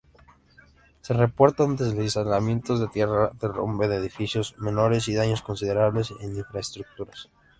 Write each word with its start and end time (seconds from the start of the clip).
Se 1.01 1.13
reportaron 1.13 1.75
deslizamientos 1.77 2.79
de 2.79 2.87
tierra, 2.87 3.29
derrumbe 3.39 3.87
de 3.87 3.97
edificios 3.97 4.55
menores 4.57 5.07
y 5.07 5.13
daños 5.13 5.43
considerables 5.43 6.11
en 6.21 6.37
infraestructura. 6.37 7.11